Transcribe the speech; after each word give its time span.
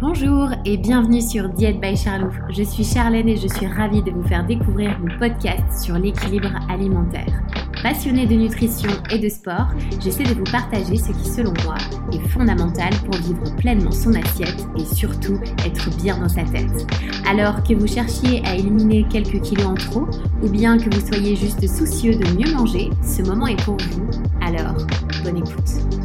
Bonjour 0.00 0.48
et 0.64 0.78
bienvenue 0.78 1.20
sur 1.20 1.50
Diète 1.50 1.78
by 1.78 1.94
Charlouf. 1.94 2.34
Je 2.48 2.62
suis 2.62 2.84
Charlène 2.84 3.28
et 3.28 3.36
je 3.36 3.46
suis 3.46 3.66
ravie 3.66 4.02
de 4.02 4.10
vous 4.10 4.26
faire 4.26 4.46
découvrir 4.46 4.98
mon 4.98 5.18
podcast 5.18 5.84
sur 5.84 5.98
l'équilibre 5.98 6.48
alimentaire. 6.70 7.42
Passionnée 7.82 8.24
de 8.24 8.32
nutrition 8.32 8.88
et 9.10 9.18
de 9.18 9.28
sport, 9.28 9.68
j'essaie 10.02 10.22
de 10.22 10.32
vous 10.32 10.50
partager 10.50 10.96
ce 10.96 11.12
qui, 11.12 11.28
selon 11.28 11.52
moi, 11.64 11.74
est 12.14 12.28
fondamental 12.28 12.94
pour 13.04 13.14
vivre 13.16 13.54
pleinement 13.58 13.92
son 13.92 14.14
assiette 14.14 14.66
et 14.78 14.86
surtout 14.86 15.38
être 15.66 15.94
bien 15.98 16.18
dans 16.18 16.30
sa 16.30 16.44
tête. 16.44 16.86
Alors 17.28 17.62
que 17.62 17.74
vous 17.74 17.86
cherchiez 17.86 18.42
à 18.46 18.54
éliminer 18.54 19.06
quelques 19.10 19.42
kilos 19.42 19.66
en 19.66 19.74
trop 19.74 20.06
ou 20.42 20.48
bien 20.48 20.78
que 20.78 20.88
vous 20.94 21.06
soyez 21.06 21.36
juste 21.36 21.68
soucieux 21.68 22.14
de 22.14 22.38
mieux 22.38 22.54
manger, 22.54 22.88
ce 23.02 23.20
moment 23.20 23.48
est 23.48 23.62
pour 23.64 23.76
vous. 23.76 24.08
Alors, 24.40 24.78
bonne 25.22 25.36
écoute. 25.36 25.99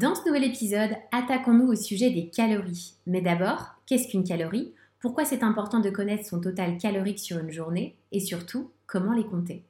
Dans 0.00 0.14
ce 0.14 0.24
nouvel 0.24 0.44
épisode, 0.44 0.96
attaquons-nous 1.12 1.66
au 1.66 1.74
sujet 1.74 2.08
des 2.08 2.30
calories. 2.30 2.94
Mais 3.06 3.20
d'abord, 3.20 3.66
qu'est-ce 3.84 4.08
qu'une 4.08 4.24
calorie? 4.24 4.72
Pourquoi 4.98 5.26
c'est 5.26 5.42
important 5.42 5.78
de 5.78 5.90
connaître 5.90 6.24
son 6.24 6.40
total 6.40 6.78
calorique 6.78 7.18
sur 7.18 7.38
une 7.38 7.50
journée? 7.50 7.96
Et 8.10 8.18
surtout, 8.18 8.70
comment 8.86 9.12
les 9.12 9.26
compter? 9.26 9.62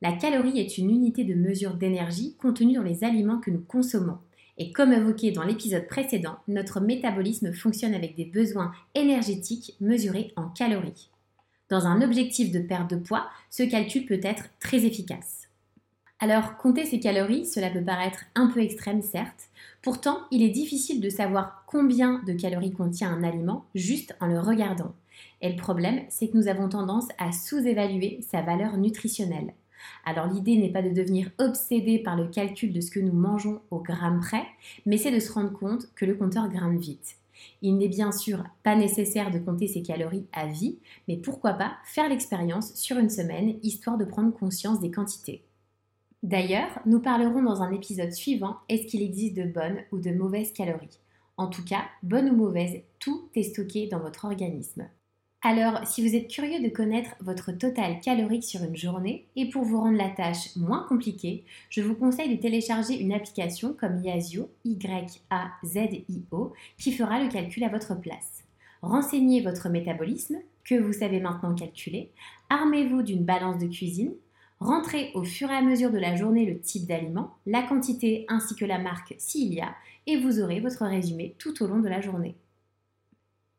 La 0.00 0.14
calorie 0.14 0.58
est 0.58 0.78
une 0.78 0.90
unité 0.90 1.22
de 1.22 1.34
mesure 1.34 1.74
d'énergie 1.74 2.34
contenue 2.38 2.74
dans 2.74 2.82
les 2.82 3.04
aliments 3.04 3.38
que 3.38 3.52
nous 3.52 3.60
consommons. 3.60 4.18
Et 4.58 4.72
comme 4.72 4.92
évoqué 4.92 5.30
dans 5.30 5.44
l'épisode 5.44 5.86
précédent, 5.86 6.38
notre 6.48 6.80
métabolisme 6.80 7.52
fonctionne 7.52 7.94
avec 7.94 8.16
des 8.16 8.24
besoins 8.24 8.72
énergétiques 8.96 9.76
mesurés 9.80 10.32
en 10.34 10.48
calories. 10.48 11.08
Dans 11.68 11.86
un 11.86 12.02
objectif 12.02 12.50
de 12.50 12.58
perte 12.58 12.90
de 12.90 12.96
poids, 12.96 13.28
ce 13.48 13.62
calcul 13.62 14.06
peut 14.06 14.20
être 14.24 14.46
très 14.58 14.84
efficace. 14.84 15.41
Alors, 16.22 16.56
compter 16.56 16.86
ses 16.86 17.00
calories, 17.00 17.46
cela 17.46 17.68
peut 17.68 17.82
paraître 17.82 18.26
un 18.36 18.46
peu 18.46 18.60
extrême, 18.60 19.02
certes. 19.02 19.48
Pourtant, 19.82 20.18
il 20.30 20.40
est 20.44 20.50
difficile 20.50 21.00
de 21.00 21.08
savoir 21.08 21.64
combien 21.66 22.22
de 22.24 22.32
calories 22.32 22.72
contient 22.72 23.12
un 23.12 23.24
aliment 23.24 23.64
juste 23.74 24.14
en 24.20 24.28
le 24.28 24.38
regardant. 24.38 24.94
Et 25.40 25.50
le 25.50 25.56
problème, 25.56 26.02
c'est 26.10 26.28
que 26.28 26.36
nous 26.36 26.46
avons 26.46 26.68
tendance 26.68 27.08
à 27.18 27.32
sous-évaluer 27.32 28.20
sa 28.22 28.40
valeur 28.40 28.76
nutritionnelle. 28.76 29.52
Alors 30.04 30.28
l'idée 30.28 30.56
n'est 30.56 30.70
pas 30.70 30.82
de 30.82 30.90
devenir 30.90 31.28
obsédé 31.40 31.98
par 31.98 32.14
le 32.14 32.28
calcul 32.28 32.72
de 32.72 32.80
ce 32.80 32.92
que 32.92 33.00
nous 33.00 33.12
mangeons 33.12 33.60
au 33.72 33.80
gramme 33.80 34.20
près, 34.20 34.46
mais 34.86 34.98
c'est 34.98 35.10
de 35.10 35.18
se 35.18 35.32
rendre 35.32 35.52
compte 35.52 35.92
que 35.96 36.04
le 36.04 36.14
compteur 36.14 36.48
grimpe 36.48 36.78
vite. 36.78 37.16
Il 37.62 37.78
n'est 37.78 37.88
bien 37.88 38.12
sûr 38.12 38.44
pas 38.62 38.76
nécessaire 38.76 39.32
de 39.32 39.40
compter 39.40 39.66
ses 39.66 39.82
calories 39.82 40.26
à 40.32 40.46
vie, 40.46 40.78
mais 41.08 41.16
pourquoi 41.16 41.54
pas 41.54 41.72
faire 41.84 42.08
l'expérience 42.08 42.76
sur 42.76 42.96
une 42.98 43.10
semaine, 43.10 43.56
histoire 43.64 43.98
de 43.98 44.04
prendre 44.04 44.32
conscience 44.32 44.78
des 44.78 44.92
quantités. 44.92 45.42
D'ailleurs, 46.22 46.78
nous 46.86 47.00
parlerons 47.00 47.42
dans 47.42 47.62
un 47.62 47.72
épisode 47.72 48.12
suivant 48.12 48.58
est-ce 48.68 48.86
qu'il 48.86 49.02
existe 49.02 49.34
de 49.34 49.42
bonnes 49.42 49.80
ou 49.90 49.98
de 49.98 50.12
mauvaises 50.12 50.52
calories? 50.52 51.00
En 51.36 51.48
tout 51.48 51.64
cas, 51.64 51.82
bonnes 52.04 52.30
ou 52.30 52.36
mauvaises, 52.36 52.80
tout 53.00 53.28
est 53.34 53.42
stocké 53.42 53.88
dans 53.88 53.98
votre 53.98 54.24
organisme. 54.26 54.86
Alors, 55.44 55.84
si 55.84 56.06
vous 56.06 56.14
êtes 56.14 56.30
curieux 56.30 56.62
de 56.62 56.68
connaître 56.68 57.16
votre 57.20 57.50
total 57.50 57.98
calorique 57.98 58.44
sur 58.44 58.62
une 58.62 58.76
journée 58.76 59.26
et 59.34 59.50
pour 59.50 59.64
vous 59.64 59.80
rendre 59.80 59.98
la 59.98 60.10
tâche 60.10 60.54
moins 60.54 60.86
compliquée, 60.88 61.44
je 61.68 61.82
vous 61.82 61.96
conseille 61.96 62.36
de 62.36 62.40
télécharger 62.40 62.94
une 63.00 63.12
application 63.12 63.74
comme 63.74 63.98
Yazio, 64.04 64.48
Y-A-Z-I-O, 64.64 66.52
qui 66.78 66.92
fera 66.92 67.20
le 67.20 67.28
calcul 67.28 67.64
à 67.64 67.68
votre 67.68 68.00
place. 68.00 68.44
Renseignez 68.82 69.40
votre 69.40 69.68
métabolisme, 69.68 70.36
que 70.64 70.76
vous 70.76 70.92
savez 70.92 71.18
maintenant 71.18 71.56
calculer, 71.56 72.12
armez-vous 72.48 73.02
d'une 73.02 73.24
balance 73.24 73.58
de 73.58 73.66
cuisine, 73.66 74.12
Rentrez 74.64 75.10
au 75.14 75.24
fur 75.24 75.50
et 75.50 75.56
à 75.56 75.60
mesure 75.60 75.90
de 75.90 75.98
la 75.98 76.14
journée 76.14 76.46
le 76.46 76.60
type 76.60 76.86
d'aliment, 76.86 77.34
la 77.46 77.62
quantité 77.62 78.24
ainsi 78.28 78.54
que 78.54 78.64
la 78.64 78.78
marque 78.78 79.12
s'il 79.18 79.52
y 79.52 79.60
a, 79.60 79.74
et 80.06 80.16
vous 80.16 80.38
aurez 80.38 80.60
votre 80.60 80.86
résumé 80.86 81.34
tout 81.40 81.64
au 81.64 81.66
long 81.66 81.80
de 81.80 81.88
la 81.88 82.00
journée. 82.00 82.36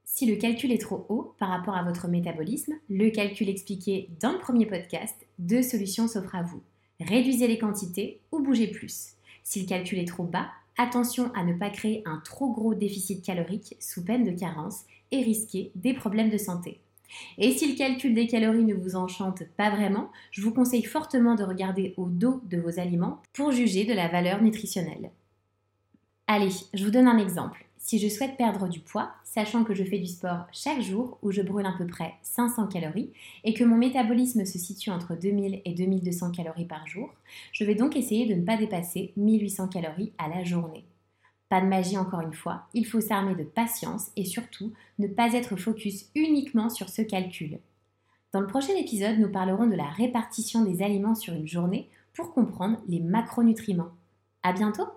Si 0.05 0.25
le 0.25 0.37
calcul 0.37 0.71
est 0.71 0.81
trop 0.81 1.05
haut 1.09 1.35
par 1.39 1.49
rapport 1.49 1.75
à 1.75 1.83
votre 1.83 2.07
métabolisme, 2.07 2.75
le 2.89 3.09
calcul 3.09 3.49
expliqué 3.49 4.11
dans 4.21 4.31
le 4.31 4.39
premier 4.39 4.65
podcast, 4.65 5.15
deux 5.39 5.61
solutions 5.61 6.07
s'offrent 6.07 6.35
à 6.35 6.43
vous. 6.43 6.61
Réduisez 7.01 7.49
les 7.49 7.57
quantités 7.57 8.21
ou 8.31 8.39
bougez 8.39 8.67
plus. 8.67 9.15
Si 9.43 9.59
le 9.59 9.67
calcul 9.67 9.99
est 9.99 10.07
trop 10.07 10.23
bas, 10.23 10.51
attention 10.77 11.33
à 11.35 11.43
ne 11.43 11.53
pas 11.53 11.69
créer 11.69 12.01
un 12.05 12.21
trop 12.23 12.53
gros 12.53 12.75
déficit 12.75 13.25
calorique 13.25 13.75
sous 13.81 14.05
peine 14.05 14.23
de 14.23 14.31
carence 14.31 14.83
et 15.11 15.21
risquer 15.21 15.73
des 15.75 15.93
problèmes 15.93 16.29
de 16.29 16.37
santé. 16.37 16.79
Et 17.37 17.51
si 17.51 17.71
le 17.71 17.77
calcul 17.77 18.13
des 18.13 18.27
calories 18.27 18.63
ne 18.63 18.73
vous 18.73 18.95
enchante 18.95 19.43
pas 19.57 19.69
vraiment, 19.69 20.11
je 20.31 20.41
vous 20.41 20.53
conseille 20.53 20.83
fortement 20.83 21.35
de 21.35 21.43
regarder 21.43 21.93
au 21.97 22.07
dos 22.07 22.41
de 22.49 22.57
vos 22.57 22.79
aliments 22.79 23.21
pour 23.33 23.51
juger 23.51 23.85
de 23.85 23.93
la 23.93 24.07
valeur 24.07 24.41
nutritionnelle. 24.41 25.11
Allez, 26.27 26.49
je 26.73 26.85
vous 26.85 26.91
donne 26.91 27.07
un 27.07 27.17
exemple. 27.17 27.65
Si 27.77 27.99
je 27.99 28.07
souhaite 28.07 28.37
perdre 28.37 28.69
du 28.69 28.79
poids, 28.79 29.11
sachant 29.25 29.65
que 29.65 29.73
je 29.73 29.83
fais 29.83 29.99
du 29.99 30.07
sport 30.07 30.45
chaque 30.53 30.79
jour 30.79 31.17
où 31.21 31.31
je 31.31 31.41
brûle 31.41 31.65
à 31.65 31.75
peu 31.77 31.85
près 31.85 32.13
500 32.21 32.67
calories 32.67 33.11
et 33.43 33.53
que 33.53 33.65
mon 33.65 33.75
métabolisme 33.75 34.45
se 34.45 34.57
situe 34.57 34.89
entre 34.89 35.15
2000 35.15 35.61
et 35.65 35.73
2200 35.73 36.31
calories 36.31 36.63
par 36.63 36.87
jour, 36.87 37.13
je 37.51 37.65
vais 37.65 37.75
donc 37.75 37.97
essayer 37.97 38.25
de 38.25 38.35
ne 38.35 38.45
pas 38.45 38.55
dépasser 38.55 39.11
1800 39.17 39.67
calories 39.67 40.13
à 40.17 40.29
la 40.29 40.45
journée. 40.45 40.85
Pas 41.53 41.61
de 41.61 41.67
magie 41.67 41.99
encore 41.99 42.21
une 42.21 42.33
fois, 42.33 42.63
il 42.73 42.83
faut 42.83 42.99
s'armer 42.99 43.35
de 43.35 43.43
patience 43.43 44.09
et 44.15 44.25
surtout 44.25 44.73
ne 44.97 45.05
pas 45.05 45.33
être 45.33 45.55
focus 45.55 46.09
uniquement 46.15 46.67
sur 46.67 46.89
ce 46.89 47.03
calcul. 47.03 47.59
Dans 48.31 48.41
le 48.41 48.47
prochain 48.47 48.75
épisode, 48.75 49.19
nous 49.19 49.31
parlerons 49.31 49.67
de 49.67 49.75
la 49.75 49.87
répartition 49.87 50.65
des 50.65 50.81
aliments 50.81 51.13
sur 51.13 51.35
une 51.35 51.47
journée 51.47 51.91
pour 52.15 52.33
comprendre 52.33 52.79
les 52.87 53.01
macronutriments. 53.01 53.91
À 54.41 54.51
bientôt! 54.51 54.87